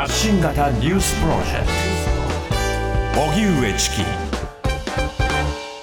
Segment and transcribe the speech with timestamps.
[0.00, 1.66] 発信型ニュースプロジェク
[3.12, 3.20] ト。
[3.20, 3.96] 荻上チキ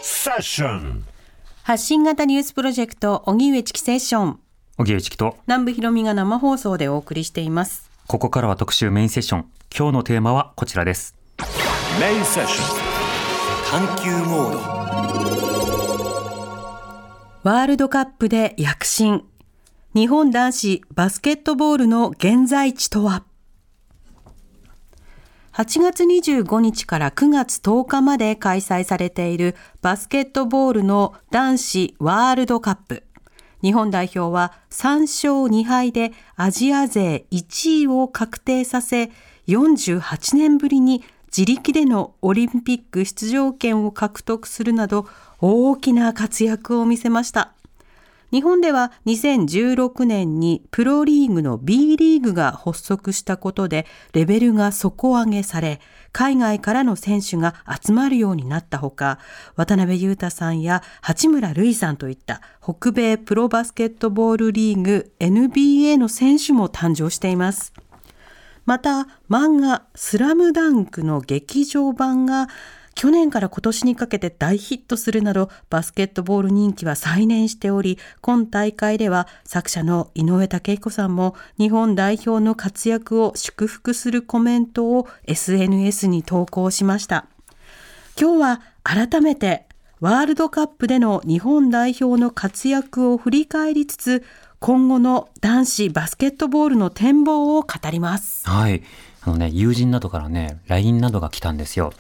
[0.02, 1.06] セッション
[1.62, 4.40] 発信型ニュースプロジェクト荻上チキセッション。
[4.80, 5.38] 荻上チキと。
[5.46, 7.92] 南部ひろみが生放送でお送りしています。
[8.08, 9.46] ここからは特集メインセッション。
[9.78, 11.16] 今日のテーマはこちらです。
[12.00, 12.64] メインセッショ
[13.78, 13.86] ン。
[13.86, 14.58] 探求モード。
[17.44, 19.26] ワールドカップで躍進。
[19.94, 23.24] 日本男子バスケットボールの現在地とは？
[25.58, 33.04] 8月25日から9月10日まで開催されているバスケットボールの男子ワールドカップ。
[33.64, 39.10] 日本代表は3勝2敗でアジア勢1位を確定させ、
[39.48, 41.04] 48年ぶりに
[41.36, 45.08] 自力でのオリンピック出場権を獲得するなど
[45.42, 47.57] 大きな活躍を見せました。
[48.32, 55.80] 日本では2016年にプロリーグの B リーグが発足したことでレベルが底上げされ、
[56.12, 59.20] 海外からの選手が集まるようになったほか、
[59.56, 67.72] 渡辺裕太さんや八村塁さんといった北米プロバスケットボールリーグ NBA の選手も誕生しています。
[68.66, 72.50] また、漫画スラムダンクの劇場版が
[72.98, 87.28] 去年から今年にかけて大ヒットするなどバスケットボール人気は再燃しており今大会では作者の井上武彦さんも日本代表の活躍を祝福するコメントを SNS に投稿しました。
[88.20, 89.68] 今日は改めて
[90.00, 94.26] ワールドカップでの日本代表の活躍を振り返りつつ
[94.60, 98.50] 今後の男子バスケットボールの展望を語ります。
[98.50, 98.82] はい。
[99.28, 101.92] あのね、友人などからね、LINE などが来たんですよ。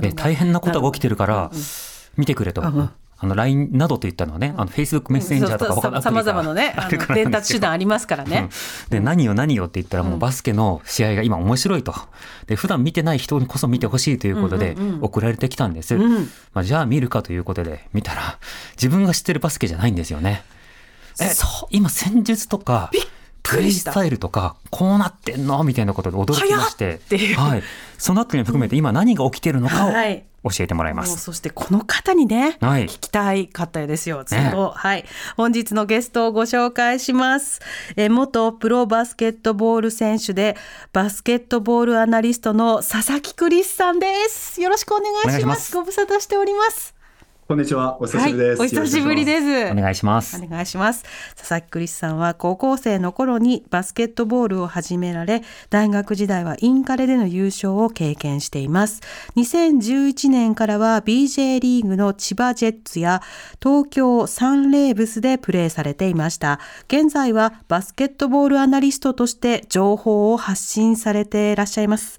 [0.00, 1.52] で大変なことが起きてるから、
[2.16, 2.62] 見てくれと。
[2.64, 8.48] あの LINE などと言ったのはね、あの Facebook メッセンジャーとか他のさまざまなね、あの 伝達手段ありますからね。
[8.90, 11.94] うん、で、何よ何よって言ったらもうバスケの試合が今面白いと。
[12.48, 15.94] で、普段見てない人にこそ見てほしいということで送られてきたんです。
[16.52, 18.38] まあ、じゃあ見るかということで見たら、
[18.72, 20.42] 自分が知ってるバスケじゃないんですよね。
[21.20, 21.30] え、
[21.70, 22.90] 今戦術とか、
[23.42, 27.00] プレイスタイルとかこうなってんのみたいなことで驚きまして、
[27.36, 27.62] はい、
[27.98, 31.18] そのあたりも含めて今何が起きてるのかを教えてもらいます。
[31.18, 34.24] そしてこの方にね、はい、聞きたい方ですよ。
[34.24, 35.04] ずっと、ね、はい。
[35.36, 37.60] 本日のゲストをご紹介します。
[37.96, 40.56] え元プロバスケットボール選手で
[40.92, 44.60] バスケットボールアナリストの佐々木クリスさんです。
[44.60, 45.74] よろしくお願いします。
[45.74, 47.01] ご無沙汰しております。
[47.48, 48.00] こんにちは。
[48.00, 48.60] お久しぶりです。
[48.60, 49.72] はい、お久しぶりです。
[49.72, 50.40] お願いします。
[50.40, 51.02] お願いします。
[51.36, 59.00] 佐々木クリスさんは高校生の頃にバスケットボールを始められ、大学時代はインカレでの優勝を経験しています。
[59.34, 63.22] 2011年からは BJ リーグの千葉ジェッツや
[63.60, 66.60] 東京サンレーブスでプレーされていました。
[66.86, 72.18] 現在はバスケットボールアナリストとして情報を発信されていらっしゃいます。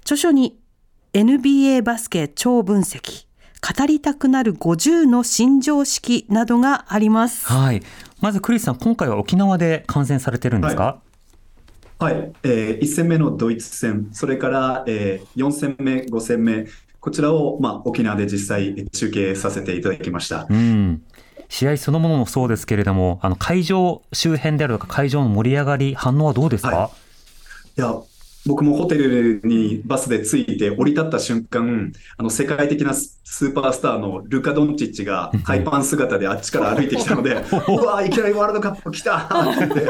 [0.00, 0.58] 著書に
[1.12, 3.26] NBA バスケ超分析
[3.62, 7.46] 語りたくなる50の新常識などがあります。
[7.46, 7.82] はい。
[8.20, 11.00] まずクリスさん、今回は沖縄で観戦されてるんですか、
[12.00, 16.66] はい、はい、えー、1戦目のドイツ戦、それから、えー、4戦目、5戦目、
[16.98, 20.48] こちらを、まあ、沖縄で実際中継させていただきました。
[20.50, 21.02] うん
[21.48, 26.90] 試合そのものもそうですけれども、あの会場周辺であるとか、会場の盛り上がり、反応はどうですか、は
[27.76, 27.94] い、いや
[28.46, 37.34] 僕もホテルにバスで着いて降り立った瞬間、あの世界的なスーパースターのルカ・ドンチッチがハイパン姿であっちから歩いてきたので、
[37.68, 39.86] うわいきなりワールドカップ来たって言って、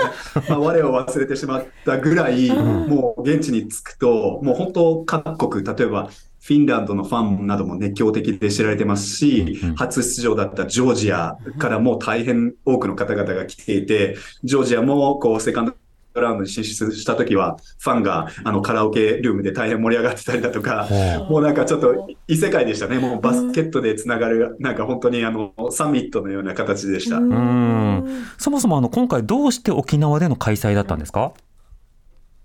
[0.48, 6.10] まあ、我を忘れてしまったぐらい、もう現地に着くと、もう本当各国、例えば
[6.42, 15.74] フィンランドのファンなども熱狂的で知られてますし、初出場だったジョージアからも大変多くの方々が来ていて、ジョージアもこうセカンド
[16.20, 20.86] ラウンドに進出した時は、ファンがあのカラオケルームで大変盛り上がってたりだとか、
[21.30, 22.98] もうなんかちょっと異世界でしたね。
[22.98, 27.16] もうバスケットでつながる、なんか本当にあのサミットのような形でした。
[27.16, 31.32] うんそもそもあの今回どうして沖縄での開催だったんですか？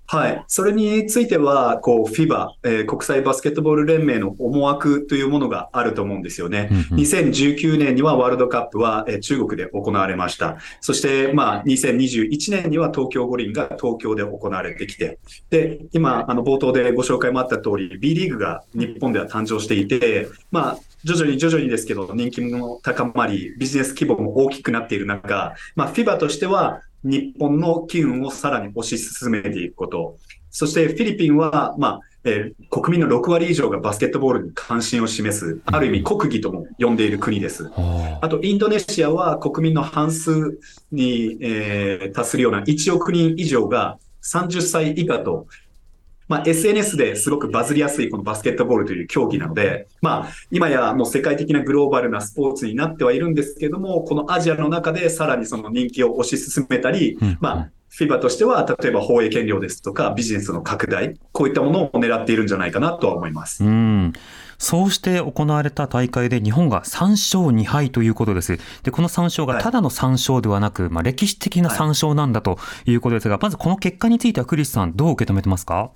[0.09, 0.44] はい。
[0.48, 6.69] それについては、こう、FIBA、えー、国際バスケットボール連盟の思惑というものがあると思うんですよね。
[6.92, 10.59] 2019年にはワールドカップは、えー、中国で行われました。
[10.80, 15.19] そして、まあ、2021年には東京五輪が東京で行われてきて、
[15.50, 30.18] で、今、あの、冒頭でご紹介もあった通り、B リーグが日本では誕生していて、まあ、徐々に徐々にですけど、人気も高まり、ビジネス規模も大きくなっている中、まあ、FIBA としては、日本の機運をさらに推し進めていくこと。
[30.50, 37.69] そしてフィリピンは、まあ、えー、国民の6割以上がバスケットボールに関心を示す、ある意味国技とも呼んでいる国です。
[38.21, 40.59] あと、インドネシアは国民の半数
[40.92, 45.48] に、えー、達するような1億人以上が30歳以下と
[46.28, 63.64] まあ、SNS ですごくバズりやすいこのバスケットボールという競技なので、まあ、今やもう世界的なグローバルなスポーツになってはいるんですけども、このアジアの中でさらにその人気を推し進めたり、まあ、FIBA としては、例えば放映権料ですとか、ビジネスの拡大、こういったものを狙っているんじゃないかなとは思います。
[63.64, 64.14] うん
[64.60, 68.58] そうして行われた大会で日本が3勝2敗ということです。
[68.82, 75.92] で、この3勝がただの3勝ではなく、はい、まあ、歴史的な3勝なんだということですが、はい、まずこの結果についてはクリスさん、どう受け止めてますか？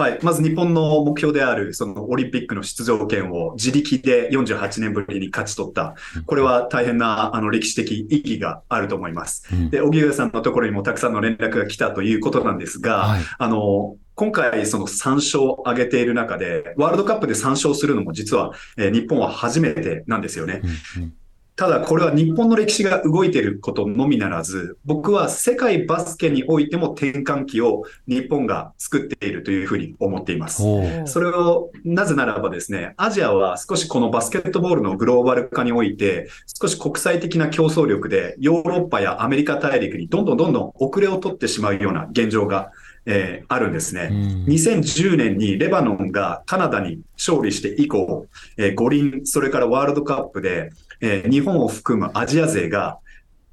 [0.00, 0.18] はい。
[0.22, 5.94] まず日本の目標である、そのオリンピックの出場権を自力で48年ぶりに勝ち取った。
[6.24, 9.46] これは大変な、あの、歴史的意義があると思います。
[9.70, 20.62] で、荻上さんのところにもたくさんの連絡が来たということなんですが、はい、あの、今回その3勝を挙げている中で、ワールドカップで3勝するのも実は、えー、日本は初めてなんですよね。
[20.96, 21.12] うんうん
[21.60, 30.62] ただこれは日本の歴史が動いていることのみならず、僕は世界バスケにおいても転換期を日本が作っているというふうに思っています。
[31.04, 42.70] それを、なぜならばですね、アジアは少しこのバスケットボールのグローバル化において、少し国際的な競争力でヨーロッパやアメリカ大陸にどんどんどんどん遅れを取ってしまうような現状が
[43.06, 44.10] えー、あるんですね。
[44.46, 48.26] 2010年にレバノンがカナダに勝利して以降、
[48.58, 50.70] えー、五輪、それからワールドカップで、
[51.00, 52.98] えー、日本を含むアジア勢が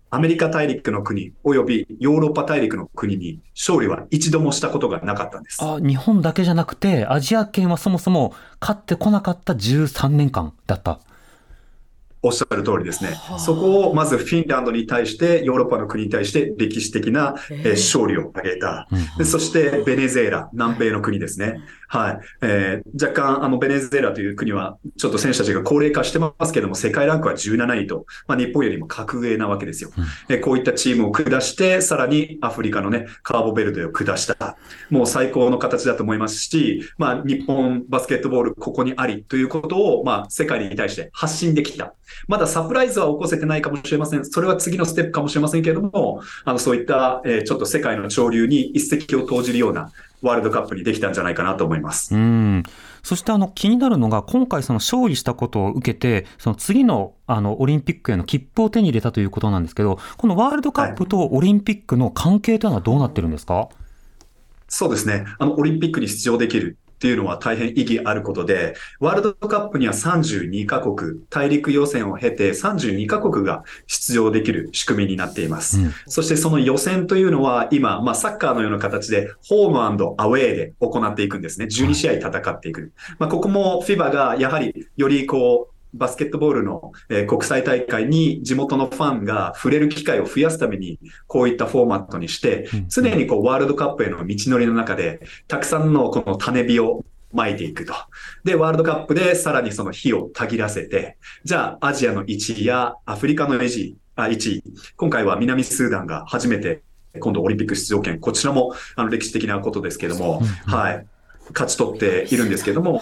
[0.09, 5.57] アメリカ大陸の国及びヨーロッパ大陸の国に勝利は一度もしたことがなかったんです。
[5.61, 11.01] あ日本だけじゃなくて、アジア圏はそもそも勝ってこなかった13年間だった。
[12.21, 13.11] おっしゃる通りですね。
[13.37, 18.87] そこをまずフィンランドに対して、ヨーロッパの国に対して歴史的な、え勝利を挙げた。
[19.17, 21.61] でそしてベネズエラ、南米の国ですね。
[21.87, 22.19] はい。
[22.41, 29.91] えー、若干、あの、ベネズエラという国は、ちょっと選手たちが高齢化してますけども、世界ランクは17位と、まあ、日本よりも格上なわけですよ。
[30.29, 34.57] うん、こういったチームを下して、さらにアフリカのね、カーボベルデを下した。
[34.89, 41.93] もう最高の形だと思いますし、まあ、日本バスケットボールここにありということを、まあ、世界に対して発信できた。
[42.27, 44.25] まだサプライズは起こせてないかもしれません。
[44.25, 52.15] それは次のステップかもしれませんけれども、あの、そういった、えー、ちょっと世界の潮流に一石を投じるような、ワールドカップにできたんじゃないかなと思います。
[52.15, 52.63] うん
[53.03, 63.67] そしてあの気になるのが、今回その勝利したことを受けて、その次のあのオリンピックへの切符を手に入れたということなんですけど、このワールドカップとオリンピックの関係というのはどうなってるんですか、はい、
[64.67, 65.25] そうですね。
[65.39, 75.79] あの、オリンピックに出場できるっていうのは大変意義あることで、ワールドカップには32カ国、大陸予選を経て32カ国が出場できる仕組みになっています。
[75.79, 79.89] うん、そしてその予選というのは今、まあ、サッカーのような形でホームア
[80.25, 81.65] ウェイで行っていくんですね。
[81.65, 82.91] 12試合戦っていく。
[83.19, 97.03] まあ、ここも FIBA がやはりよりこう、バスケットボールの、え国際大会に地元のファンが触れる機会を増やすために、こういったフォーマットにして、常にこうワールドカップへの道のりの中で、たくさんのこの種火を
[97.33, 97.93] 巻いていくと。
[98.43, 104.63] で、ワールドカップでさらにその火をたぎらせて、じゃあアジアの1位やアフリカの1位、あ1位、
[104.95, 106.81] 今回は南スーダンが初めて
[107.19, 111.05] 今度オリンピック出場権、こちらもあの歴史的なことですけども、はい、
[111.53, 113.01] 勝ち取っているんですけども、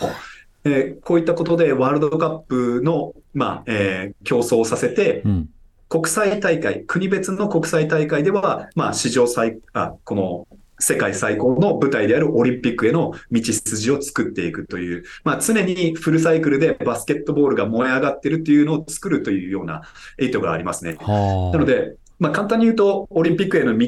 [0.66, 5.50] えー、こういったことでワールドカップの、まあ、えー、競争をさせて、うん、
[5.88, 10.48] 国際大会、国別の国際大会では、まあ、史上最、あ、この、
[10.78, 19.84] 世界最高の舞台であるオリンピックへの道筋を作っていくという、まあ、常にフルサイクルでバスケットボールが燃え上がってるっていうのを作るというような
[20.20, 20.98] 意図がありますね。
[21.00, 23.88] なので、まあ、簡単に言うと、オリンピックへの道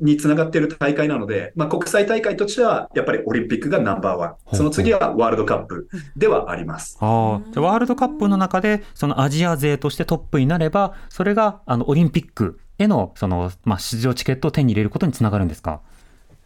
[0.00, 4.56] につながっている大会なので、まあ、国際大会としては、やっぱりオリンピックがナンバーワン。
[4.56, 6.98] その次はワールドカップではあります。
[7.00, 15.80] あじゃワールドカップの中で、そのアジア勢としてトップになれば、それがあのオリンピックへのその、まあ、出場チケットを手に入れることにつながるんですか？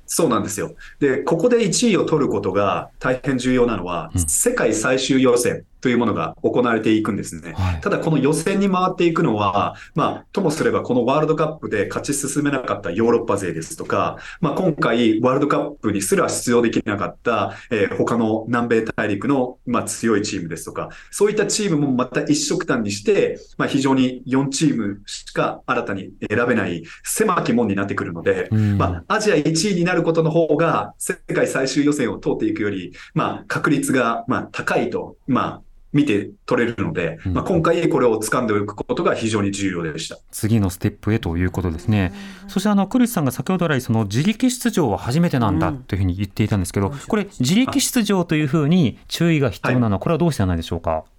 [0.07, 0.75] そうなんですよ。
[1.01, 7.53] で、ここで1位を取ることが大変重要なのは、うん、世界最終予選というものが行われていくんですね。
[7.55, 35.63] はい、ただ、この予選に回っていくのは、まあ、ともすればこのワールドカップで勝ち進めなかったヨーロッパ勢ですとか、まあ、今回ワールドカップにすら出場できなかった、えー、他の南米大陸の、まあ、強いチームですとか、そういったチームもまた一色単にして、まあ、非常に4チームしか新たに選べない狭き門になってくるので、うん、まあ、アジア1位になることの方が、世界最終予選を通っていくより、まあ、確率が、まあ、高いと、まあ、
[35.93, 40.19] 見て取れるので、まあ、今回これを掴んでおくことが非常に重要でした。
[40.31, 42.13] 次のステップへということですね。
[42.49, 50.91] そしてあの、クリスさんが先ほど来、その自力出場は初めてなんだというふうに言っていたんですけど、これ、自力出場というふうに注意が必要なのは、これはどうしてなんでしょうか？
[50.91, 51.12] はい。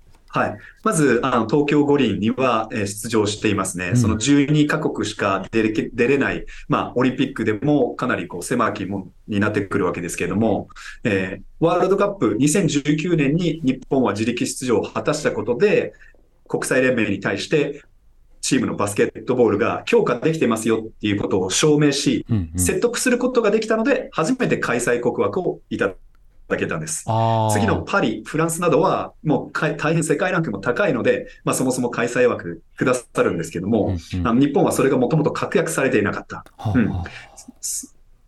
[0.84, 3.90] まず、あの、東京五輪には、えー、出場していますね。
[3.90, 10.70] うん、その12カ国しか出れ出れない、まあ、オリンピックでもかなりこう狭きもになってくるわけですけれども、
[11.04, 15.94] えー、ワールドカップ2019年に日本は自力出場を果たしたことで、
[16.48, 17.84] 国際連盟に対して
[18.42, 25.94] チームのバスケットボールが強化できてますよっていうことを証明し、うんうん、説得することができたので、初めて開催国枠をいただ
[26.58, 27.06] けたんです。
[27.52, 36.46] 次のパリ、フランスなどは、もう大変世界ランクも高いので、まあそもそも開催枠くださるんですけども、うんうん、あの日本はそれがもともと確約されていなかった。
[36.76, 36.92] うん、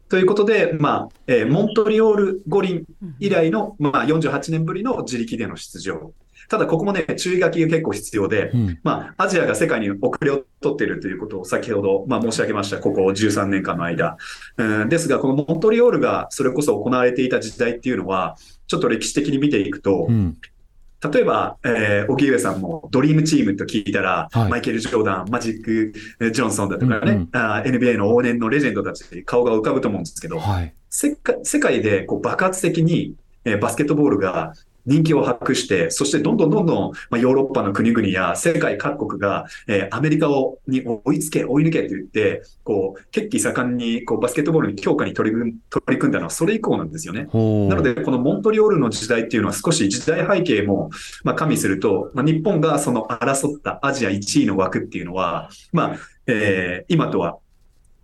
[0.10, 2.86] ということで、まあ、えー、モントリオール五輪
[3.20, 6.14] 以来の、まあ48年ぶりの自力での出場。
[6.50, 12.80] ただここもね、注意書きが結構必要で、うん、まあ、アジアが世界に遅れを取っているということを先ほど、まあ、申し上げました。
[12.80, 14.18] ここ13年間の間。
[14.58, 18.38] うん、ですが、このモントリオールがそれこそ行われていた時代っていうのは、
[18.68, 20.38] ちょっと歴史的に見ていくと、うん
[21.12, 25.94] 例えば、えー、荻上さんもドリームチームと聞いたら、はい、マイケル・ジョーダン、マジック・
[26.32, 31.16] ジョンソンだとかね、うんうん、あ NBA の往年のレジェンドたち顔が浮かぶと思うんですけど、はい、世
[31.60, 34.54] 界でこう爆発的に、えー、バスケットボールが
[34.86, 47.22] 人気を博して、そしてどんどんどんどん、まあ、ヨーロッパの国々や世界各国が、えー、アメリカをに追いつけ、追い抜けと言って、こう、決起盛んにこうバスケットボールに強化に取り組取り組んだのはそれ以降なんですよね。
[47.24, 50.90] なので、このモントリオールの時代っていうのは少し時代背景も、
[51.24, 55.96] まあ、加味すると、まあ、日本がその争ったアジア1位の枠っていうのは、まあ、
[56.28, 57.38] えー、今とは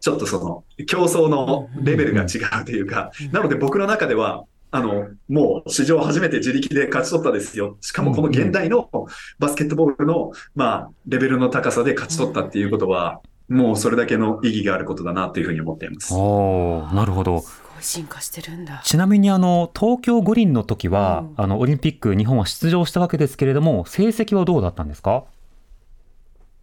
[0.01, 7.77] ちょっとその競争のレベルが違うというか、なので僕の中では、あの、もう史上初めて自力で勝ち取ったですよ。
[7.81, 8.89] しかもこの現代の
[9.37, 16.13] バスケットボールの、まあ、レベルの高さで勝ち取ったっていうことは、もうそれだけの意義があることだなというふうに思っています。
[16.13, 17.43] おなるほど。
[17.81, 25.23] 進化してるんだちなみにあの東京五輪の時は、うん、あのオリンピック日本は出場したわけですけれども成績はどうだったんですか？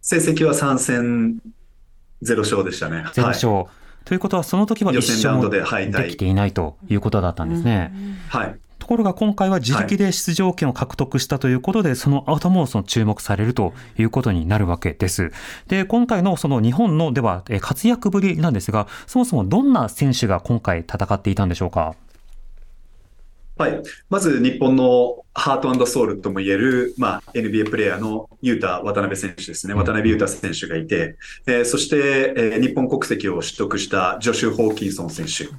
[0.01, 1.41] 成績は3戦
[2.23, 3.03] 0勝でしたね。
[3.13, 3.65] 0勝、はい
[4.09, 5.61] ということは、その時は一勝もで
[6.09, 7.93] きていないということだったんですね。
[8.29, 8.55] はい。
[8.79, 15.31] ところが今回は自力で出場権を獲得したということで、はい、その後もその注目されるということになるわけです。
[15.67, 21.93] で、今回のその日本のでは活躍ぶりなんですが、そもそもどんな選手が今回戦っていたんでしょうか？
[23.59, 23.83] はい。
[24.09, 29.73] まず日本のハートソウルとも言える、まあ、NBA プレーヤーのユータ渡辺選手ですね。
[29.73, 35.49] 渡辺ユータ選手がいて、えー、そして、えー、日本国籍を取得したジョシュ・ホーキンソン選手。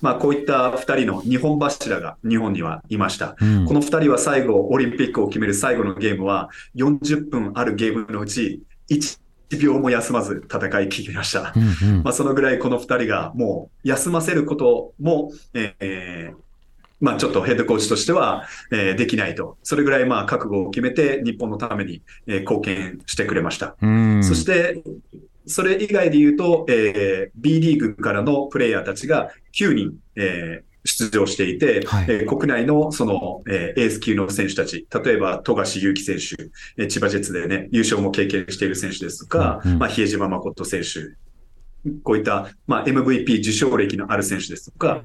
[0.00, 3.36] まあ、こういった2人の日本柱が日本にはいました。
[3.38, 11.52] うん、この2人は最後、オリンピックを決める最後のゲームは、40分あるゲームのうち1、1秒も休まず戦い切りました。
[11.54, 16.49] うんうん、まあそのぐらいこの2人がもう休ませることも、えー、
[17.00, 19.56] まあちょっとヘッドコーチとしては、えー、できないと。
[19.62, 23.76] それぐらいまあ覚悟を決めて日本のために、えー、貢献してくれました。
[24.22, 24.82] そして、
[25.46, 36.50] それ以外で言うと、えー、B リーグからのプレイヤーたちが9人、えー、出場していて、はい、えー、国内のその、えー、エース級の選手たち、例えば富樫勇樹選手、
[36.82, 41.16] えー、千葉ジェッツでね、優勝も経験している選手ですとか、うんうん、まあ、比江島誠選手、
[42.02, 45.02] こういった、まあ、MVP 受賞歴のある選手ですとか、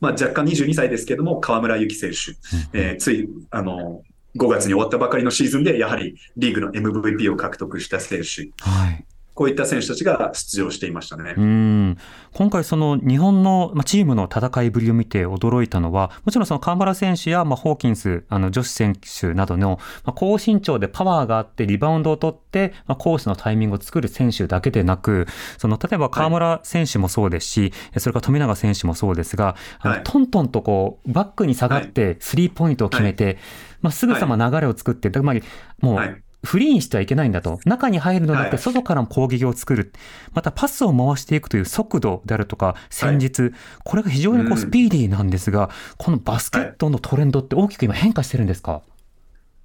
[0.00, 2.34] まあ、若干22歳ですけども、河村勇輝選
[2.72, 4.02] 手、えー、つい、あの、
[4.36, 8.50] 5月に終わったばかりのシーズンで、やはりリーグの MVP を獲得した選手。
[8.60, 11.34] はいこういった選手たちが出場していましたね。
[11.36, 11.98] うん。
[12.32, 25.26] 今回、その日本のチームの戦いぶりを見て驚いたのは、もちろんその河村選手やまあホーキンス、あの女子選手などのまあ高身長でパワーがあって、リバウンドを取って、まあ、コースのタイミングを作る選手だけでなく、
[25.58, 33.38] その例えば河村選手もそうですし、はい、それから富永選手もそうですが、あのトントンとこうバックに下がって、スリーポイントを決めて、はい、
[33.82, 35.42] まあ、すぐさま流れを作って、つまり
[35.80, 37.60] もう、フリーにしてはいけないんだと。
[37.64, 39.92] 中に入るのではなくて、外からも攻撃を作る。
[40.32, 43.52] また、パスを回していくという速度であるとか、戦術。
[43.84, 48.82] これが非常にこうスピーディーなんですが、このバスケットのトレンドって大きく今変化してるんですか？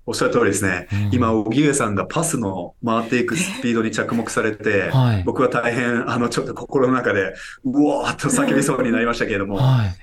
[0.07, 0.87] おっしゃる通りですね。
[0.91, 9.95] うん、今、荻上さんがパスの回っていくスピードに着目されて、はい、僕は大変、あの、ちょっと心の中で、うわーっと叫びそうになりましたけれども、はい、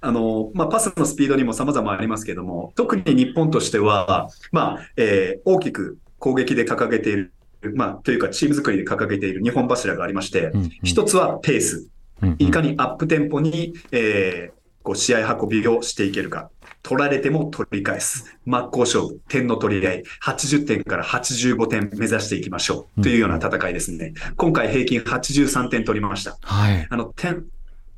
[0.00, 7.32] あの、まあ、パスのスピードにも様々ありますけども、特に日本としては、まあ、えー、大きく攻撃で掲げている、
[7.74, 11.88] まあ、というかチーム作りで掲げている日本柱がありまして、一、うん、つはペース。
[12.38, 16.50] いかにアップテンポに、えー、こう試合運びをしていけるか。
[16.82, 18.38] 取られても取り返す。
[18.44, 19.20] 真っ向勝負。
[19.28, 20.04] 点の取り合い。
[20.22, 23.02] 80点から85点目指していきましょう。
[23.02, 24.14] というような戦いですね。
[24.36, 26.38] 今回平均83点取りました。
[26.42, 26.86] はい。
[26.88, 27.44] あの、点、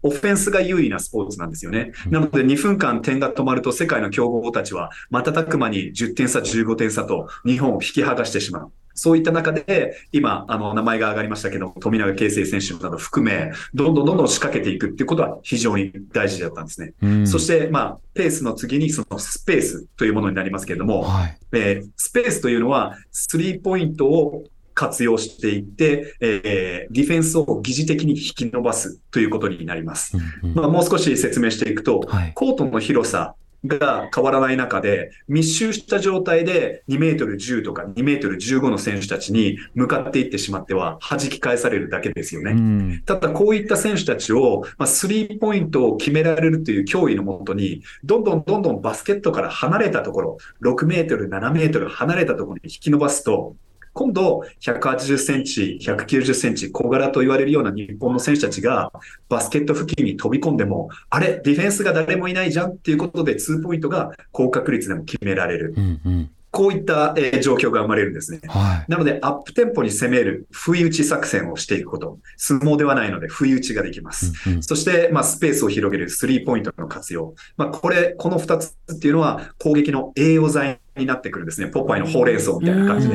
[0.02, 1.92] オフェンスが優位なスポーツなんですよね。
[2.08, 8.72] なので2分間点が止まると世界の強豪たちは瞬く間に10点差、15点差と日本を引き剥がしてしまう。
[8.98, 16.94] そういった中で、今、あの、名前が上がりましたけど、富永啓生選手など含め、どんどんどんどん仕掛けていくっていうことは非常に大事だったんですね。
[17.00, 24.44] うん、そして、まあ、ペースの次にそのスペースというものになりますけれども、はい、えー、スペースというのは、スリーポイントを
[24.78, 30.16] 活用していって、えー、ディフェンスを疑似的に引き伸ばすということになります。
[30.16, 33.34] うんうん、まあ、もう少し説明していくと、はい、コートの広さ
[33.66, 42.52] が変わらない中で、密集した状態で2メートル10とか2メートル15の選手たちに向かっていってしまっては弾き返されるだけですよね。
[42.52, 53.56] うん、ただこういった選手たちを、まあ、スリーポイントを決められるという脅威のもとに、どんどんどんどんバスケットから離れたところ、6メートル、7メートル離れたところに引き伸ばすと、
[53.98, 58.92] 今度、180センチ、190センチ、小柄と言われるような日本の選手たちが、
[59.28, 65.74] バスケット付近に飛び込んでも、あれ、ディフェンスが誰もいないじゃんっていうことで、2ポイントが高確率でも決められる。
[65.76, 68.40] うんうんこういった、えー、状況が生まれるんですね。
[68.48, 72.18] はい、なので、アップテンポに攻める、不意打ち作戦をしていくこと。
[72.38, 74.32] 相撲ではないので、不意打ちができます。
[74.46, 77.34] うんうん、そして、まあ、スペースを広げるスリーポイントの活用。
[77.58, 81.68] まあ、これ、この二つっていうのは、攻撃の栄養剤になってくるんですね。
[81.68, 83.14] ポッパイのほうれん草みたいな感じで。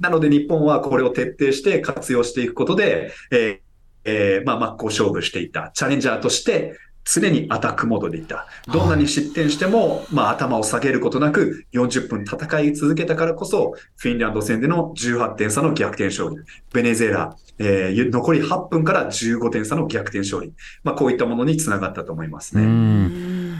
[0.00, 3.64] なので日本はこれを徹底して活用していくことで、えー
[4.04, 5.70] えー、まあ、真っ向勝負していた。
[5.74, 8.46] チャレンジャーとして、常にアタックモードでいた。
[8.72, 16.36] どんなに失点しても、まあ頭を下げることなく40分戦い続けたからこそ、フィンランド戦での18点差の逆転勝利。
[16.72, 20.54] ベネズエラ、えー、残り8分から15点差の逆転勝利。
[20.82, 22.64] まあこういったものにつながったと思いますね。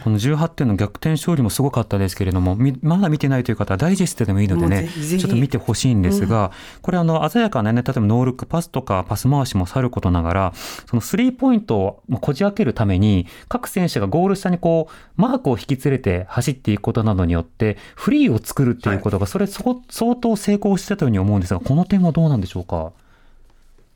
[0.03, 10.53] この18点の逆転勝利もすごかったですけれども、まだ見てないという方はダイジェストでもいいのでね、ちょっと見てほしいんですが、うん、これあの、鮮やかなね、例えばノールックパスとかパス回しもさることながら、
[10.89, 22.93] そのスリーポイントをこじ開けるために、各選手がゴール下にこう、マークを引き連れて走っていくことなどによって、フリーを作るっていうことが、それ相当成功してたように思うんですが、この点はどうなんでしょうか？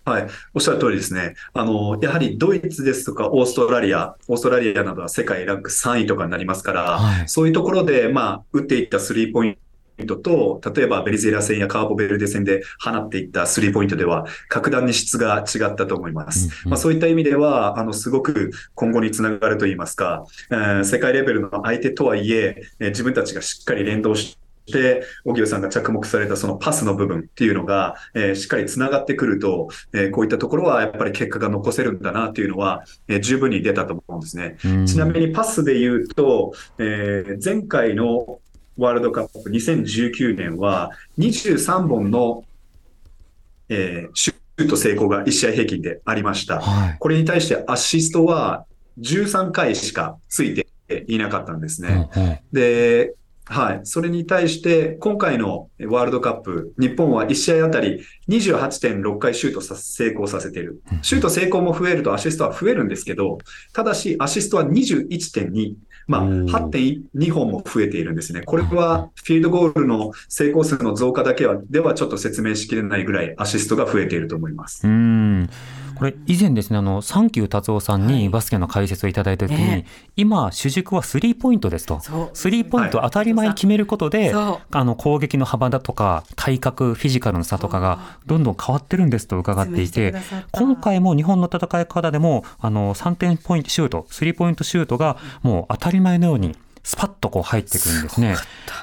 [0.08, 0.26] はい。
[0.54, 1.34] おっしゃる通りですね。
[1.52, 16.46] あの、やはりドイツですとかオーストラリア、オーストラリアなどは世界ランク3位とかになりますから、はい、そういうところで、まあ、打っていったスリーポイントと、例えばベリゼラ戦やカーボベルデ戦で放っていったスリーポイントでは、格段に質が違ったと思います。
[16.46, 34.56] うんうん、まあ、そういった意味では、あの、すごく今後につながるといいますか、えー、世界レベルの相手とはいえ、えー、自分たちがしっかり連動して、で、荻生さんが着目されたそのパスの部分っていうのが、えー、しっかり繋がってくると、えー、こういったところはやっぱり結果が残せるんだなっていうのは、えー、十分に出たと思うんですね。
[34.86, 38.40] ちなみにパスで言うと、えー、前回の
[38.76, 42.44] ワールドカップ2019年は23本の、
[43.68, 46.60] えー、シュート成功が1試合平均でありました。
[46.60, 48.64] はい、これに対してアシストは
[49.00, 52.08] 13回しかついていなかったんですね。
[52.14, 53.14] うんうん、で、
[53.48, 53.80] はい。
[53.84, 60.82] それに対して、今回のワールドカップ、日本は1試合あたり28.6回シュート成功させている。
[61.02, 63.38] シュート成功も増えるとアシストは増えるんですけど、
[63.72, 65.74] ただし、アシストは21.2。
[66.06, 68.40] まあ、8.2本も増えているんですね。
[68.40, 74.86] これはフィールドゴールの成功数の増加だけは、ではちょっと説明しきれないぐらいアシストが増えていると思います。
[74.86, 75.50] うん
[75.98, 82.00] これ以前ですね、あの、サンキュー達夫さんにバスケの解説をいただいたときに、はいね、今、主軸はスリーポイントですと。
[82.32, 90.14] スリーポイント当たり前に決めることで、はい、あの、攻撃の幅だとか、体格、フィジカルの差とかがどんどん変わってるんですと伺っていて、
[90.52, 96.56] 今回も日本の戦い方でも、あの、3点ポイントシュート、スリーポイントシュートがもう当たり前のように
[96.88, 98.34] スパッとこう入ってくるんですね。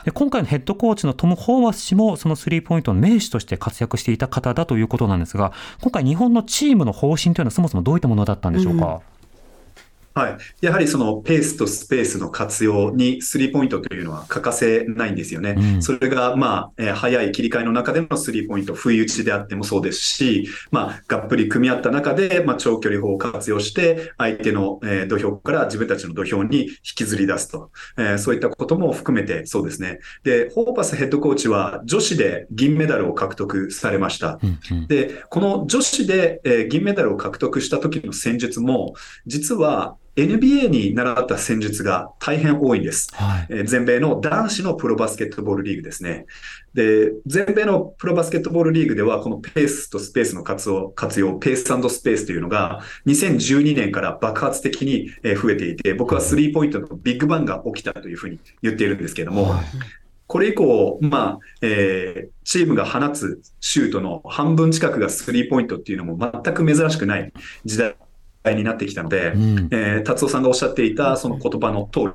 [0.04, 8.86] で今回のヘッドコーチのトム・ホーマス氏もそのスリーポイントの名手として活躍していた方だということなんですが、今回日本のチームの方針というのはそもそもどういったものだったんでしょうか？
[8.86, 9.15] うん
[10.18, 10.38] はい。
[10.62, 15.56] やはりそのペースとスペースの活用にスリーポイントというのは欠かせないんですよね。
[15.58, 30.00] うん、それが、まあ、えー、早い切り替えの中でのスリーポイント、不意打ちであってもそうですし、まあ、がっぷり組み合った中で、まあ、長距離法を活用して、相手の、えー、土俵から自分たちの土俵に引きずり出すと、えー、そういったことも含めてそうですね。
[30.24, 34.40] で、ホーパスヘッドコーチは女子で銀メダルを獲得されました。
[34.42, 38.94] うんうん、で、この女子で、えー、銀メダルを獲得した時の戦術も、
[39.28, 43.10] 実は NBA に習った戦術が大変多いんです。
[43.14, 46.26] はい、え全米の男子のプロバスケットボールリーグですね。
[46.74, 59.66] で、全米のプロバスケットボールリーグでは、このペースとスペースの活用、活用ペーススペースというのが、2012年から爆発的に増えていて、僕はスリーポイントのビッグバンが起きたというふうに言っているんですけれども、はい
[60.28, 67.32] これ以降、まあ、えー、チームが放つシュートの半分近くがスリーポイントっていうのも全く珍しくない
[67.64, 67.96] 時代
[68.54, 72.14] になってきたので、うん、えー、達夫さんがおっしゃっていたその言葉の通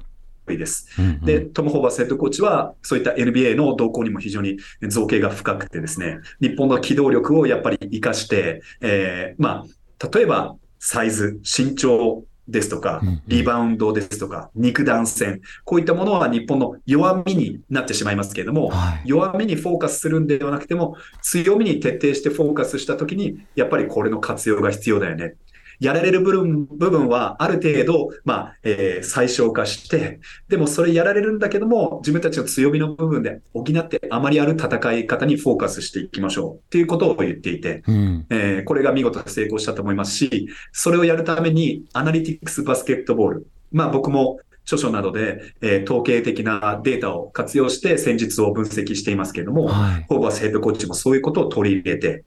[0.49, 0.89] りです。
[0.99, 25.35] うんうん、で、トム・ホーバスヘッドコーチは、そういった NBA の動向にも非常に造形が深くてですね、日本の機動力をやっぱり活かして、えー、まあ、例えば、サイズ、身長、ですとか、リバウンドですとか、肉弾戦、こういったものは日本の弱みになってしまいますけれども、はい、弱みにフォーカスするんではなくても、強みに徹底してフォーカスしたときに、やっぱりこれの活用が必要だよね。
[25.81, 52.25] やられる部分部分はある程度、まあ、えー、最小化して、でもそれやられるんだけども、自分たちの強みの部分で補ってあまりある戦い方にフォーカスしていきましょうっていうことを言っていて、うん、えー、これが見事成功したと思いますし、それをやるためにアナリティクスバスケットボール、まあ僕も著書などで、えー、統計的なデータを活用して戦術を分析していますけれども、はい、ホーバスヘッドコーチもそういうことを取り入れて、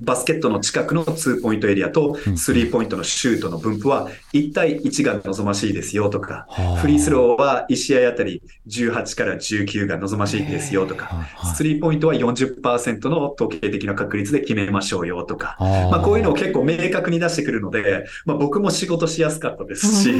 [0.00, 6.46] バスケットの近くのツーポイントエリアとスリーポイントのシュートの分布は1対1が望ましいですよとか、
[6.80, 20.12] フリースローは1試合あたり18から19が望ましいですよとか、スリーポイントは40%の統計的な確率で決めましょうよとか、まあこういうのを結構明確に出してくるので、まあ僕も仕事しやすかったですし、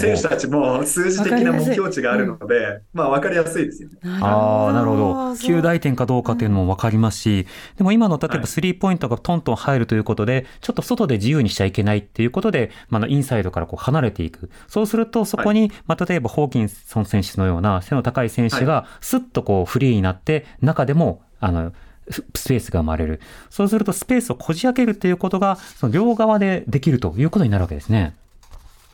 [0.00, 3.98] 選手たちも数字的な目標値があるので、まあ分かりやすいですよね。
[4.20, 5.14] ああ、なるほど。
[5.32, 14.50] 9大点かどうかっていうのも分かりますし、でも今の例えばスリーポイントがトントン入るということで、ちょっと外で自由にしちゃいけないっていうことで、まあ、インサイドからこう離れていく。
[14.68, 21.72] そうすると、そこに、まあ、例えばホーキンソン選手のような背の高い選手が、すっとこうフリーになって、中でも、あの、
[22.10, 23.20] スペースが生まれる。
[23.48, 28.14] そうするとスペースをこじ開けるっていうことが、その両側でできるということになるわけですね。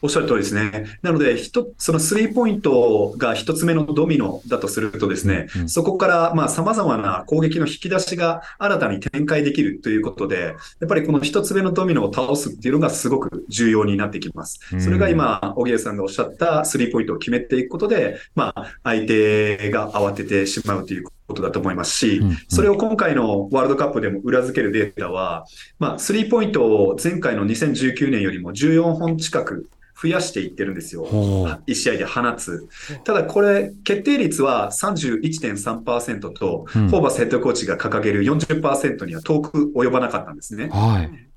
[0.02, 0.86] おっしゃる通りですね。
[1.02, 1.36] なので、
[1.78, 14.60] そのスリーポイントが一つ目のドミノだとするとですね、うん、そこからまあ様々な攻撃の引き出しが新たに展開できるということで、やっぱりこの一つ目のドミノを倒すっていうのがすごく重要になってきます。
[14.78, 25.47] それが今、小木さんがおっしゃったスリーポイントを決めていくことで、まあ、相手が慌ててしまうということだと思いますし、それを今回のワールドカップでも裏付けるデータは、
[25.79, 31.07] まあ、スリーポイントを前回の2019年よりも14本近く増やしていってるんですよ。
[31.07, 32.69] 1試合で放つ。
[33.05, 40.69] ただこれ、決定率は31.3%と、うん、ホーバスヘッドコーチが掲げる40%には遠く及ばなかったんですね。
[40.73, 41.30] はい。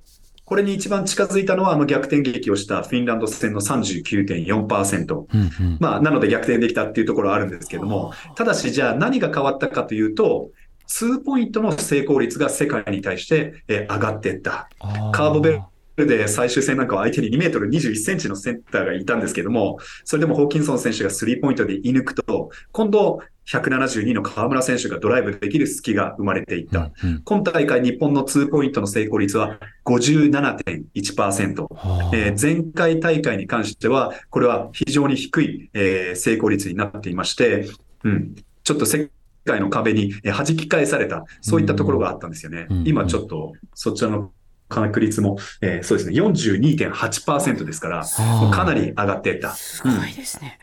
[0.46, 5.16] これに一番近づいたのは、あの逆転劇をしたフィンランド戦の39.4%。
[5.16, 10.52] うんうん、まあ、なので逆転できたっていうところはあるんですけども、ただし、じゃあ何が変わったかというと、
[10.88, 14.70] 2ポイントの成功率が世界に対して上がっていった。
[15.12, 15.62] カーボベル
[15.96, 26.92] で最終戦なんかは相手に2メートル21センチのセンターがいたんですけども、それでもホーキンソン選手がスリーポイントで射抜くと、今度172の河村選手がドライブできる隙が生まれていった。
[27.04, 31.68] うんうん、今大会日本の2ポイントの成功率は57.1%、
[32.14, 37.68] えー、前回大会に関しては、これは非常に低い、えー、成功率になっていまして、
[38.04, 39.10] うん、ちょっと世
[39.46, 42.68] 界の壁に弾き返された、そういったところがあったんですよね。
[42.70, 44.32] うんうん、今ちょっとそちらの
[44.82, 48.06] 確率も、えー、そうですね、42.8%ですから、
[48.52, 49.52] かなり上がっていった。
[49.52, 50.60] すごいですね。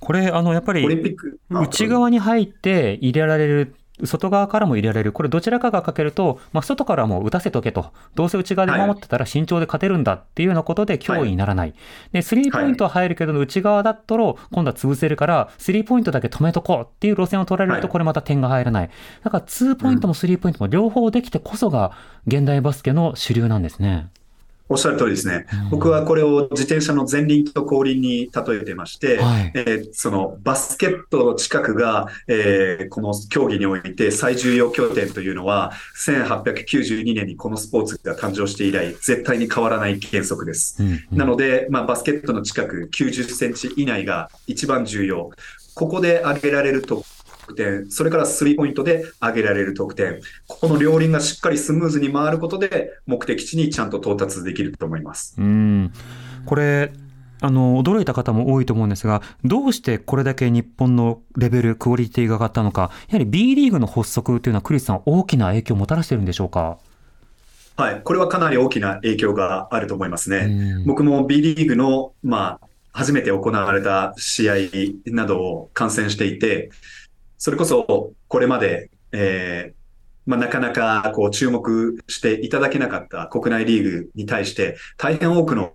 [0.00, 1.16] これ、あの、やっぱり、
[1.50, 5.12] 内側に入って入れられる外側からも入れられる。
[5.12, 7.92] これどちらかがかけると、まあ、外からも打たせとけと。
[8.14, 11.68] どうせ内側で守ってたら慎重で勝てるんだっていうようなことで脅威にならない。
[11.68, 11.78] はい、
[12.12, 18.90] で、スリーポイントは入るけど、内側だったら今度は潰せるから、スリーポイントだけ止めとこうっていう路線を取られると、これまた点が入らない。
[19.22, 21.92] だから、ツーポイントもスリーポイントも両方できてこそが、
[22.26, 24.08] 現代バスケの主流なんですね。
[24.68, 25.46] おっしゃる通りですね。
[25.70, 35.72] 僕はこれを自転車の前輪と後輪に例えてまして、はい、えー、そのバスケットの近くが、えー、この競技において最重要拠点というのは、
[36.06, 40.82] 1892年にこのスポーツが誕生して以来、絶対に変わらない原則です。
[40.82, 45.30] うんうん、なので、まあ、バスケットの近く90センチ以内が一番重要。
[45.74, 47.04] ここで挙げられると
[47.48, 55.34] 得点、それからスリーポイントで上げられる得点、この両輪がしっかりスムーズに回ることで、目的地にちゃんと到達できると思います。
[55.38, 55.92] うん
[56.44, 56.92] これ
[57.40, 66.78] あの驚いた方も多いと思うんですが、どうしてこれだけ日本のレベル、クオリティが上がったのか、やはり B リーグの発足というのは、クリスさん、大きな影響をもたらしているんでしょうか？
[67.76, 70.82] はい、これはかなり大きな影響があると思いますね。
[70.84, 74.54] 僕も B リーグの、まあ、初めて行われた試合
[75.06, 76.70] などを観戦していて、
[77.38, 79.78] それこそ、これまで、えー、
[80.26, 85.72] まあ、なかなかこう注目していただけなかった国内リーグに対して大変多くの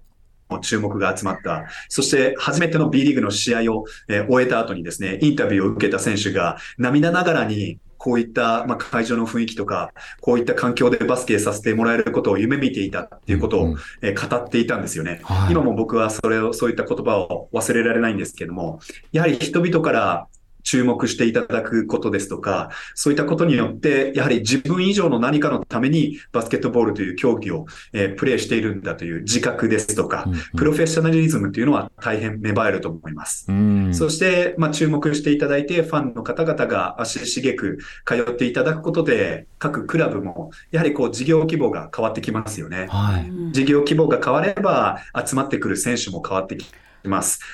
[0.62, 1.66] 注目が集まった。
[1.90, 18.82] そして初めての B リーグの試合を、えー、終えた後にですね、インタビューを受けた選手が涙ながらにこういった、まあ、会場の雰囲気とか、こういった環境でバスケさせてもらえることを夢見ていたっていうことを、え語っていたんですよね、はい、今も僕はそれを、そういった言葉を忘れられないんですけども、
[19.14, 20.28] やはり人々から
[20.64, 33.48] 注目していただくことですとか、そういったことによって、やはり自分以上の何かのためにバスケットボールという競技を、えー、プレイしているんだという自覚ですとか、うんうん、プロフェッショナリズムというのは大変芽生えると思います。
[33.92, 42.88] そして、まあ、注目していただいて、ファンの方々が足しげく通っていただくことで、各クラブも、やはりこう事業規模が変わってきますよね。
[42.90, 46.84] はい、事業規模が変われば、集まってくる選手も変わってきます。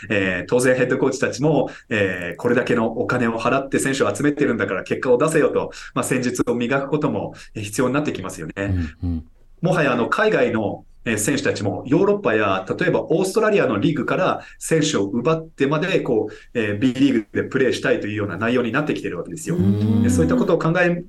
[0.10, 8.54] えー、当然ヘッドコーチたちも、えー、これだけのお金を払って選手を集めてるんだから結果を出せよと、まあ、戦術を磨くことも必要になってきますよね。
[9.02, 9.26] うんうん、
[9.62, 10.86] もはやあの海外の
[11.18, 19.56] 選手たちもヨーロッパや例えばオーストラリアのリーグから選手を奪ってまでこう、えー、B リーグでプレーしたいというような内容になってきてるわけですよ。
[20.10, 21.04] そういったことを考え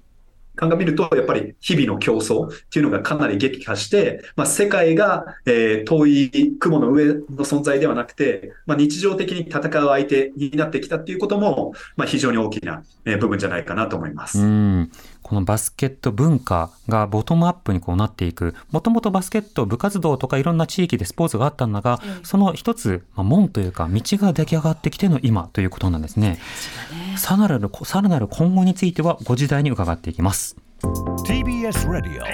[0.61, 14.40] 鑑みると、やっぱり日々の競争っていうのがかなり激化して、まあ、世界が、えー、遠い雲の上の存在ではなくて、まあ、日常的に戦う相手になってきたっていうことも、まあ、非常に大きな、部分じゃないかなと思います。
[14.40, 14.90] うん
[15.23, 26.39] このバスケット文化がボトムアップにこうなっていく、もともとバスケット部活動とかいろんな地域でスポーツがあったんだが、うん、その一つ、まあ、門というか道が出来上がってきての今ということなんですね。
[27.17, 30.57] さらなる、さらなる今後についてはご時代に伺っていきます。
[31.27, 32.25] TBS ラディオ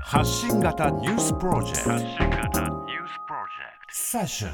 [0.00, 2.62] 発信型ニュースプロジェクト。
[3.90, 4.50] セッション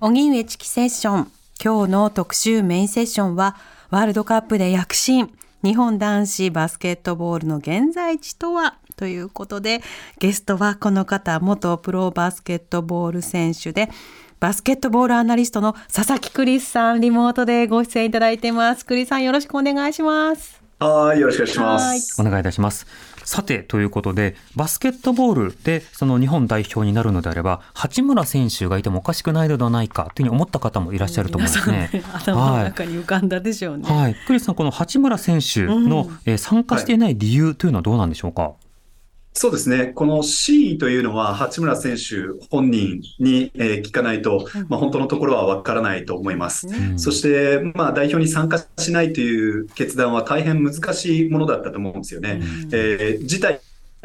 [0.00, 1.32] 荻上チキセッション。
[1.62, 3.54] 今日の特集メインセッションは
[3.90, 9.82] ワールドカップで躍進日本男子バスケットボールの現在地とはということで
[10.18, 13.90] ゲストはこの方元プロバスケットボール選手で
[14.38, 18.86] バスケットボールアナリストの佐々木クリスさん、リモートでご出演いただいてます。
[18.86, 20.62] クリスさん、よろしくお願いします。
[20.78, 22.20] はい、よろしくお願いします。
[22.22, 22.86] お願いいたします。
[23.24, 32.02] さて、ということで、バスケットボールでその日本代表になるのであれば、八村選手がいてもおかしくないのではないかというふうに思った方もいらっしゃると思うんですね。
[32.12, 33.88] 頭の中に浮かんだでしょうね。
[33.88, 34.16] はい。
[34.26, 38.52] クリスさん、この八村選手の、うん、え参加していない理由というのはどうなんでしょうか、はい
[39.32, 39.86] そうですね。
[39.94, 46.66] この C というのは、八村選手本人に、え聞かないと、まあ、本当のところはわからないと思います。
[46.66, 52.40] うん、そして、まあ、代表に参加しないという決断は大変難しいものだったと思うんですよね。
[52.42, 53.60] うん、えー、事態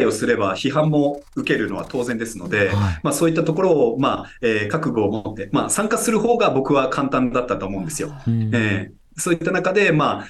[0.06, 8.14] をすれば批判も受けるのは当然ですので、はい、まあ、そういったところを、まあえー、覚悟を持って、まあ、参加する方が僕は簡単だったと思うんですよ。
[8.28, 10.28] うん、えー、そういった中で、まあ、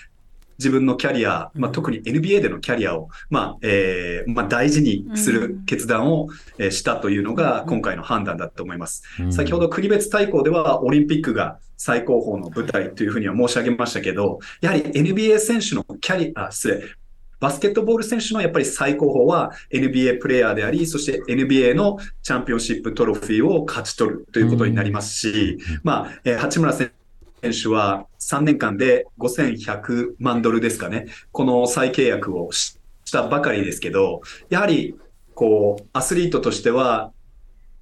[0.57, 9.03] 自分のキャリア、まあ、特に NBA でのキャリアを、まあえーまあ、大事にする決断を、えしたというのが今回の判断だと思います。
[9.31, 16.83] 先ほど国別対抗ではオリンピックが最高峰の舞台というふうには申し上げましたけど、やはり NBA 選手のキャリア、失礼、
[17.39, 27.04] バスケットボール選手のやっぱり最高峰は NBA プレイヤーであり、そして NBA のチャンピオンシップトロフィーを勝ち取るということになりますし、まあ、えー、八村選手
[27.45, 32.79] 選手は3年間で5100万ドルですかね、この再契約をし
[33.11, 34.95] たばかりですけど、やはり
[35.35, 37.11] こうアスリートとしては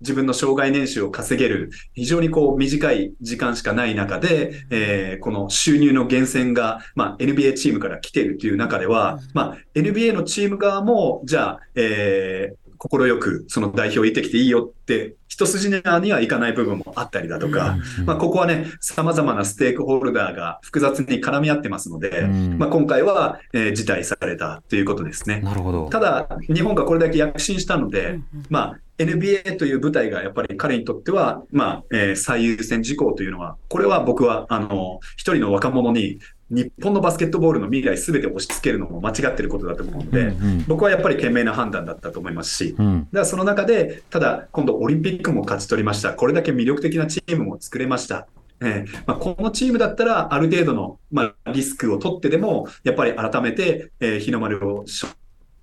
[0.02, 25.40] 自分の障害年収を稼げる非常にこう短い時間しかない中で、えー、この収入の源泉が、まあ、NBA チームから来ているという中では、まあ、NBA のチーム側も、じゃあ、えー、快くその代表を得てきていいよって一筋縄にはいかない部分もあったりだとか、まあ、ここはね、様々なステークホルダーが複雑に絡み合ってますので、まあ、今回は、えー、辞退されたということですね。
[25.40, 25.90] なるほど。
[25.90, 28.20] ただ、日本がこれだけ躍進したので、
[28.50, 36.20] まあ、NBA という舞台がやっぱり彼にとっては、まあ、えー、最優先事項というのは、これは僕は、あの、一人の若者に
[36.54, 46.14] 日本のバスケットボールの未来すべて押し付けるのも間違ってることだと思うので、うんうん、僕はやっぱり賢明な判断だったと思いますし、うん、だからその中で、ただ今度オリンピックも勝ち取りました。
[46.14, 48.28] これだけ魅力的なチームも作れました。
[48.62, 55.08] えーまあ、このチームだったら、ある程度の、まあ、リスクを取ってでも、やっぱり改めて、えー、日の丸を背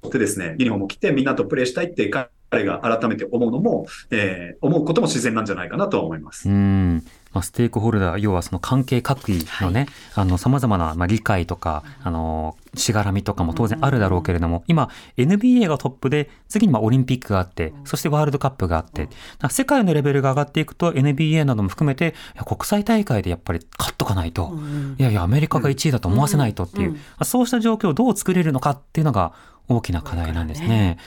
[0.03, 2.11] 負ってですね、ユニフォームを着てみんなとプレーしたいって
[2.51, 6.49] 彼が改めて思うのも、えー、思うことも自然なんじゃないかなと思います。
[6.49, 19.09] うんまあ、ステークホルダー、要はその関係各位のね、はい、あの、様々な、まあ、理解とか、あの、しがらみとかも当然あるだろうけれども、今、NBA がトップで、次にまあオリンピックがあって、そしてワールドカップがあって、
[19.49, 22.15] 世界のレベルが上がっていくと、NBA なども含めて、
[22.47, 24.53] 国際大会でやっぱり勝っとかないと、
[24.99, 29.33] いやいや、アメリカが1位だと思わせないとっていう、そうした状況をどう作れるのかっていうのが
[29.69, 30.99] 大きな課題なんですね。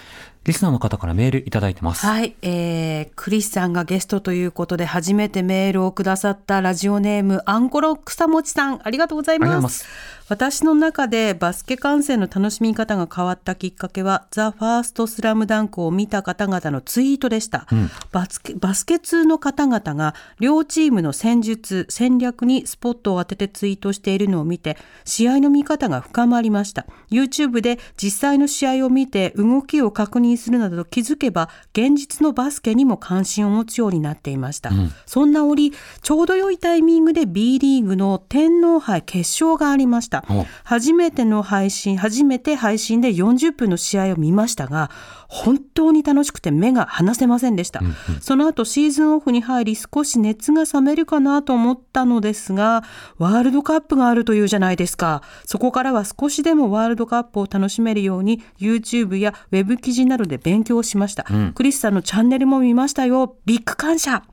[0.46, 2.06] リスナーの方からメールいただいてます。
[2.06, 9.86] はい、えー、クリスさんがゲストということで初めてメールをくださったラジオネームアンコロ草餅さんありがとうございます。
[10.30, 17.68] 私の中でバスケ観戦の楽しみ方が変わったきっかけはザ・ファーストスラムダンクを見た方々のツイートでした、
[18.12, 26.86] バスケバスケ通の方々が両チームの戦術戦略にスポットを当ててツイートしているのを見て試合の見方が深まりました。
[27.12, 34.72] YouTube で実際の試合を見て動きを確認するなど気づけば現実のバスケにも関心を持つようになっていました、
[35.06, 40.26] そんな折ちょうど良いタイミングで B リーグの天皇杯決勝がありました。
[40.30, 40.46] お。
[40.64, 44.90] 初めての配信初めて配信で40分の試合を見ましたが
[45.28, 47.82] 本当に楽しくて目が離せませんでした、
[48.22, 52.84] その後シーズンオフに入り少し熱が冷めるかなと思ったのですが
[53.18, 55.24] ワールドカップがあるというじゃないですか。
[55.46, 64.24] そこからは少しでもワールドカップを楽しめるように YouTube やウェブ記事などで勉強しました、クリスさんのチャンネルも見ましたよビッグ感謝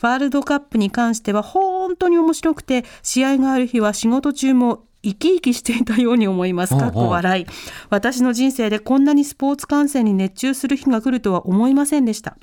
[0.00, 6.78] ワールドカップに関しては本当に面白くて試合がある日は仕事中も生き生きしていたように思います。
[6.78, 7.46] かっこ笑い。
[7.90, 12.36] 私の人生でこんなにスポーツ観戦に熱中する日が来るとは思いませんでした。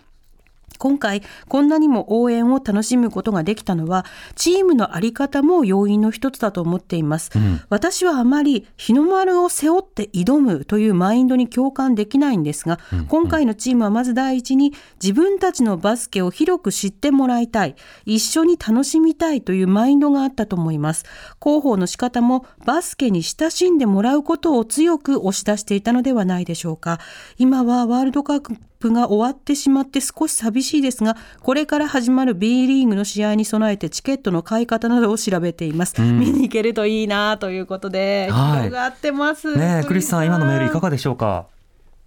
[0.79, 7.29] 今回こんなにも応援を楽しむことができたのはチームのあり方も要因の一つだと思っています、
[7.69, 21.05] 私はあまり日の丸を背負って挑むというマインドに共感できないんですが、今回のチームはまず第一に自分たちのバスケを広く知ってもらいたい一緒に楽しみたいというマインドがあったと思います。
[21.43, 26.99] 広報の仕方もバスケに親しんでもらうことを強く押し出していたのではないでしょうか。
[27.37, 38.63] 今はワールドカップが終わってしまって少し寂しいですがこれから始まる B リーグの試合に備えてチケットの買い方などを調べています、見に行けるといいなということで、はい。
[38.63, 39.55] 広がってます。
[39.57, 41.47] ねえ、クリスさん、今のメールいかがでしょうか？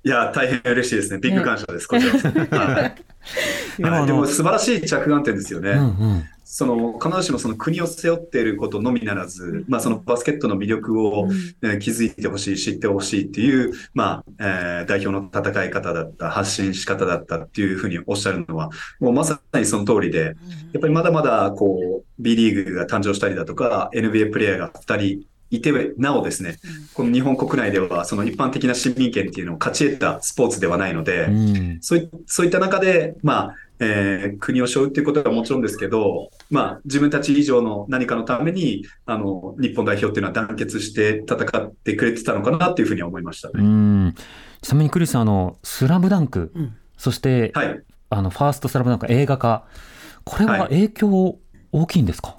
[0.05, 1.19] いや、大変嬉しいですね。
[1.19, 1.87] ビッグ感謝です。
[1.87, 2.13] こちら
[2.59, 5.71] ははいでも素晴らしい着眼点ですよね。
[5.71, 6.25] うんうん。
[6.45, 11.29] その必ずしもその国を背負っていることのみならず、まあ、そのバスケットの魅力を、
[11.63, 20.33] えー気づいてほしい、知ってほしいっていう、まあえー代表の戦い方だった、発信し方だったっていうふうにおっしゃるのは、もうまさにその通りで、や
[20.79, 26.57] っぱりまだまだこう B リーグが誕生したりだとか、NBA プレイヤーが2人いて、なおですね、
[26.95, 43.63] この日本国内ではその一般的な市民権っていうのを勝ち得たスポーツではないので、うんそういそういった中で、まあ、えー国を背負うっていうことはもちろんですけど、まあ、自分たち以上の何かのために、あの、日本代表っていうのは団結して戦ってくれてたのかなっていうふうには思いましたうね。
[43.63, 44.15] ん。
[44.61, 47.83] ちなみにクリスさん、あの、スラムダンク、うんそして、はい。
[48.11, 49.65] あの、ファーストスラムダンク映画化、
[50.25, 51.39] これははい影響
[51.73, 52.37] 大きいんですか、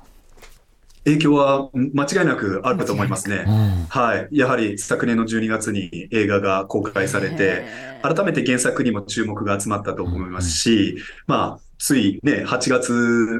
[1.05, 3.45] 影響はん間違いなくあると思いますね。
[3.47, 3.85] うん。
[3.89, 4.27] はい。
[4.31, 7.65] やはり昨年の12月に映画が公開されて、
[8.01, 12.93] 改めて原作にも注目が集まったと思いますし、まあ、ついね、8月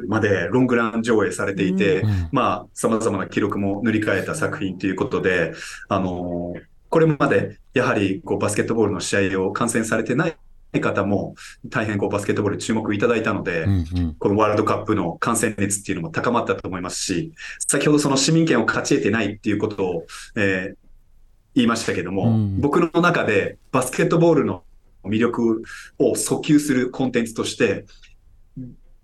[0.08, 5.54] までロングラン上映されていて、うんまあ、様々な記録も塗り替えた作品ということで、
[5.88, 10.38] あのーこれまでやはりこうバスケットボールの試合を観戦されてない
[10.82, 11.36] 方も
[11.70, 14.16] 大変こうバスケットボールに注目いただいたので、うんうん。
[14.16, 17.34] このワールドカップの観戦熱っていうのも高まったと思いますし、
[17.68, 20.06] 先ほどその市民権を勝ち得てないっていうことを、
[20.36, 20.84] えー
[21.56, 22.62] 言いましたけども、うん。
[22.62, 24.64] 僕の中でバスケットボールの
[25.04, 25.64] 魅力
[26.00, 27.86] を訴求するコンテンツとして、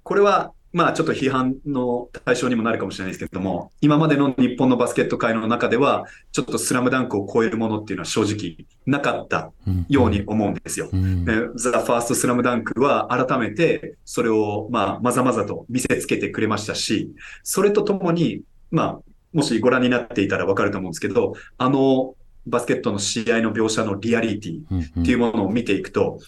[0.02, 9.86] これはまあちょっと批判の対象にもなるかもしれないですけれども、今までの日本のバスケット界の中では、ちょっとスラムダンクを超えるものっていうのは正直なかったうん。
[9.90, 10.90] ように思うんですよ。
[10.92, 17.12] ザ・ファースト・スラムダンクは改めてそれをまあまざまざと見せつけてくれましたし、
[17.44, 19.00] それとともに、まあ、
[19.34, 26.20] もしご覧になっていたらわかると思うんですけど、あのバスケットの試合の描写のリアリティっていうものを見ていくと、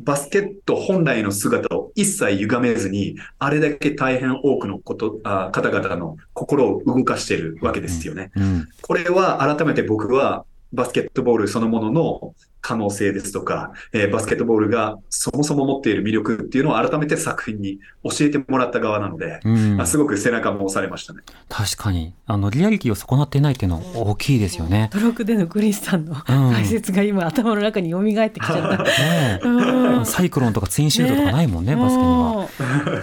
[0.00, 8.30] バスケット本来の姿を一切歪めずに、あれだけ大変多くのことあ方々の心を動かしているわけですよね。
[8.36, 12.34] うんこれは改めて僕はバスケットボールそのものの
[12.70, 21.22] 可能性ですとか、えーバスケットボールがそもそも持っている魅力っていうのを改めて作品に教えてもらった側なので、うんあすごく背中も押されましたね。
[21.48, 22.14] 確かに。
[22.26, 24.88] あの、リアリティを損なっていないっていうのは大きいですよね。
[24.92, 29.42] トロクでのクリスさんの解説が今頭の中に蘇ってきちゃった。
[29.48, 32.36] うんサイクロンとかツインシュートとかないもんね、バスケには。
[32.36, 32.48] は。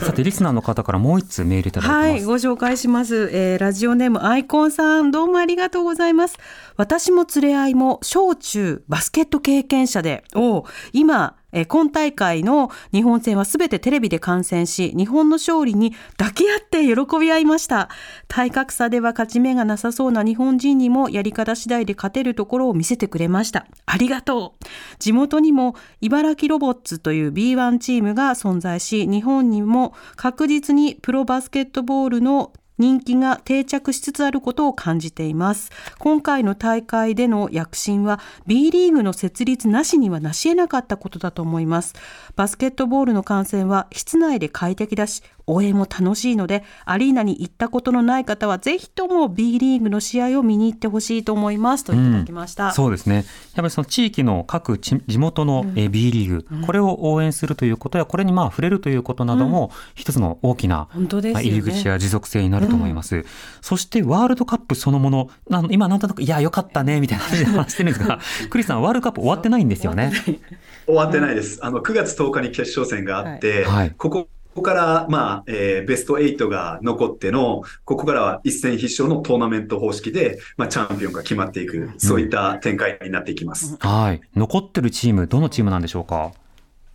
[0.01, 2.25] さて、リスナーの方からもう一通メールいただはいます。
[2.25, 6.37] ご紹介します、えーラジオネームアイコンさん、どうもありがとうございます。
[6.77, 17.89] 私も連れ合いも小中バスケット経験者で、お今、え今大会の日本戦はすべてテレビで観戦し、日本の勝利に抱き合って喜び合いました。
[18.27, 23.65] 体格差では勝ち目がなさそうな日本人にもやり方次第で勝てるところを見せてくれました。
[23.87, 24.65] ありがとう。
[24.99, 35.71] 地元にも茨城ロボッツという B1 チームが存在し、日本にも確実にプロバスケットボールの人気が定着しつつあることを感じています。
[35.99, 41.95] 今回の大会での躍進は B リーグの設立なしにはなし得なかったことだと思います。
[42.35, 53.15] バスケットボールの観戦は室内で快適だし、応援も楽しいので、アリーナに行ったことのない方は、ぜひとも B リーグの試合を見に行ってほしいと思いますといただきました、うん、そうですね。
[53.15, 53.25] やっ
[53.55, 63.25] ぱりその地域の各地元の B リーグ、うん、これを応援するということや、これにまあ触れるということなども、一つの大きな、入り口や持続性になると思います。
[63.61, 65.29] そしてワールドカップそのもの、
[65.69, 68.19] 今なんとなく、いや、よかったね、みたいな話で 話してるんですが、
[68.49, 70.11] クリスさん、ワールドカップ終わってないんですよね。
[70.85, 71.37] 終わってない。
[71.37, 71.59] です。
[71.61, 74.27] あの、9月10日に決勝戦があって、はい、ここ
[74.57, 83.77] ここから、まあ、えー、ベスト8が残っての、ここからは一戦必勝のトーナメント方式で、まあ、チャンピオンが決まっていく、そういった展開になっていきます。
[83.79, 84.21] はい。
[84.35, 86.31] 残ってるチーム、どのチームなんでしょうか？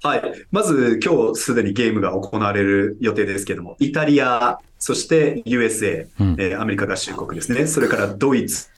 [0.02, 0.22] はい。
[0.50, 7.68] まず、今日すでにゲームが行われる予定ですけども、イタリア、そして USA、うん、えー、アメリカ合衆国ですね。
[7.68, 8.71] それからドイツ、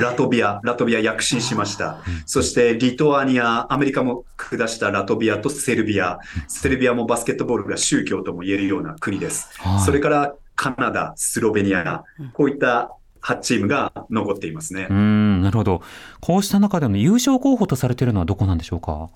[0.00, 1.98] ラトビア、ラトビア躍進しました。
[2.26, 6.18] そしてリトアニア、アメリカも下したラトビアとセルビア。
[6.46, 9.50] セルビアもバスケットボールが宗教とも言えるような国です。
[9.84, 12.92] それからカナダ、スロベニア、こういった
[13.22, 14.86] 8チームが残っていますね。
[14.88, 15.82] うん、なるほど。
[16.20, 19.10] こうした中での優勝候補とされているのはどこなんでしょうか？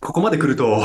[0.00, 0.82] ここまで来ると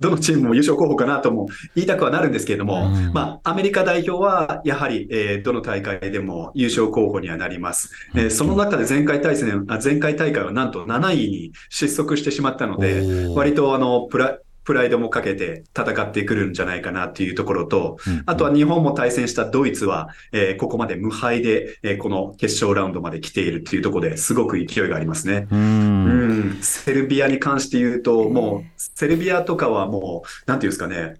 [0.00, 7.90] どのチームも優勝候補かなとも言いたくはなるんですけれども、うん、まあ、アメリカ代表はやはり、えー、どの大会でも優勝候補にはなります。
[8.14, 14.38] えー、その中で前回対戦、前回大会はなんと7位に失速してしまったので、割とあの、プラ、
[14.70, 25.48] プライドもかけて戦ってくるんじゃないかなっていうところと、あとは日本も対戦したドイツは、えー、ここまで無敗で、えー、この決勝ラウンドまで来ているっていうところですごく勢いがありますね。
[25.50, 26.58] うん。
[26.60, 31.16] セルビアに関して言うと、もう、セルビアとかはもう、なんていうんですかね、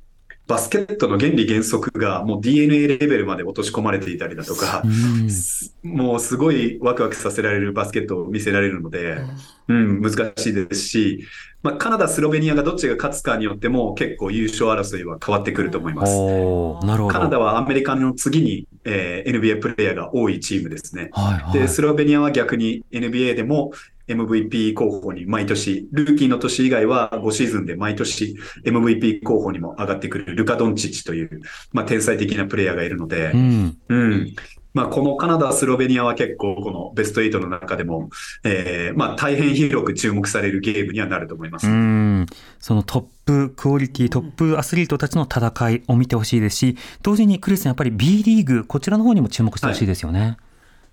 [0.51, 9.19] バスケットの原理原則がもう DNA レベルまで落とし込まれていたりだとか、うん、もうすごいワクワクさせられるバスケットを見せられるので、
[9.69, 11.25] うん、難しいですし、
[11.63, 16.13] まあ、カナダ、スロベニアがどっちが勝つかによっても結構優勝争いは変わってくると思います。
[16.13, 17.09] なるほど。
[17.09, 21.11] カナダはアメリカの次に、えー、NBA プレイヤーが多いチームですね。
[21.13, 23.73] はいはい、で、スロベニアは逆に NBA でも
[24.09, 31.43] MVP 候補に毎年、ルーキーの年以外は5シーズンで毎年 MVP 候補にも上がってくるルカ・ドンチッチという、
[31.73, 34.35] まあ、天才的なプレイヤーがいるので、うん、うん、
[34.73, 38.11] まあ、このカナダ、スロベニアは結構このベスト8の中でも、
[38.45, 41.67] えー、まあ大変広く注目されるゲームにはなると思います。
[41.67, 42.27] うん
[42.59, 50.21] そのトップクオリティ、トップアスリートたちの戦いを見てほしいですし、同時にクリスさん、やっぱり B リーグ、こちらの方にも注目してほしいですよね。
[50.21, 50.37] はい、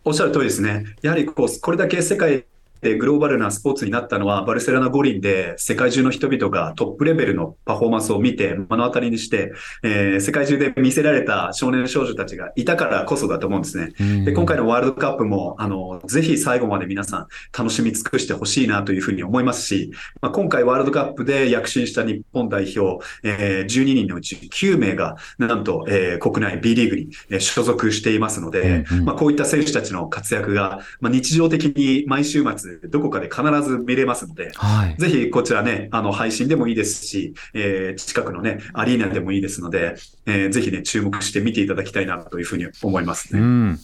[0.05, 0.86] おっしゃる通りですね。
[1.01, 2.45] やはりこうこれだけ世界
[2.82, 9.53] でグローバルなスポーツになったのは、バルセロナ五輪で世界中の人々がトップレベルのパフォーマンスを見て、目の当たりにして、
[9.84, 13.93] えー、世界中で見せられた少年少女たちがいたからこそだと思うんですね。
[14.25, 39.95] で今回のワールドカップも、あの、ぜひ最後まで皆さん楽しみ尽くしてほしいなというふうに思いますし、まあ、今回ワールドカップで躍進した日本代表、えー、12人のうち9名が、なんと、えー、国内 B リーグに所属していますので、まあ、こういった選手たちの活躍が、まあ、日常的に毎週末どこかで必ず見れますので、はい、ぜひこちらね、あの、配信でもいいですし、えー、近くのね、アリーナでもいいですので、
[40.26, 43.39] えー、ぜひね、注目して見ていただきたいなというふうに思いますね。
[43.39, 43.80] うん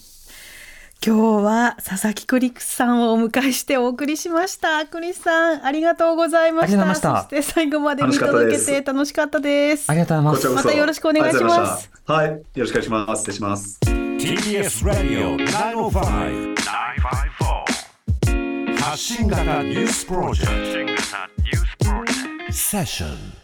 [1.06, 4.86] 今日は佐々木クリスさんをお迎えしてお送りしました。
[4.86, 6.96] クリスさん、ありがとうございました。
[6.96, 9.90] したそして最後まで見届けて楽しかったです。
[9.90, 10.66] ありがとうございます。
[10.66, 11.92] またよろしくお願いします。
[12.06, 13.20] はい、よろしくお願いします。
[13.20, 13.80] 失礼します。
[13.84, 17.73] TBS Radio 905 954
[18.84, 20.98] 発信型ニュースプロジェク
[22.50, 22.52] ト。
[22.52, 23.43] セッション